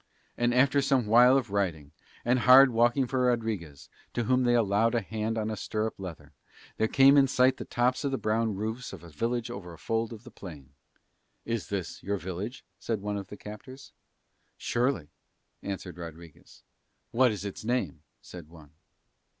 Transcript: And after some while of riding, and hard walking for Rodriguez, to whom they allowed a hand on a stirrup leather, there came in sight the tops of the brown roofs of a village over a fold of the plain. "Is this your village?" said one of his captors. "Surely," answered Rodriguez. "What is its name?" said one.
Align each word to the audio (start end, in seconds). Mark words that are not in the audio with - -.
And 0.35 0.51
after 0.51 0.81
some 0.81 1.05
while 1.05 1.37
of 1.37 1.51
riding, 1.51 1.91
and 2.25 2.39
hard 2.39 2.71
walking 2.71 3.05
for 3.05 3.27
Rodriguez, 3.27 3.87
to 4.15 4.23
whom 4.23 4.45
they 4.45 4.55
allowed 4.55 4.95
a 4.95 5.01
hand 5.01 5.37
on 5.37 5.51
a 5.51 5.55
stirrup 5.55 5.99
leather, 5.99 6.33
there 6.77 6.87
came 6.87 7.17
in 7.17 7.27
sight 7.27 7.57
the 7.57 7.65
tops 7.65 8.03
of 8.03 8.09
the 8.09 8.17
brown 8.17 8.55
roofs 8.55 8.93
of 8.93 9.03
a 9.03 9.09
village 9.11 9.51
over 9.51 9.73
a 9.73 9.77
fold 9.77 10.11
of 10.11 10.23
the 10.23 10.31
plain. 10.31 10.71
"Is 11.45 11.69
this 11.69 12.01
your 12.01 12.17
village?" 12.17 12.65
said 12.79 12.99
one 12.99 13.15
of 13.15 13.29
his 13.29 13.37
captors. 13.37 13.91
"Surely," 14.57 15.11
answered 15.61 15.99
Rodriguez. 15.99 16.63
"What 17.11 17.29
is 17.31 17.45
its 17.45 17.63
name?" 17.63 18.01
said 18.21 18.49
one. 18.49 18.71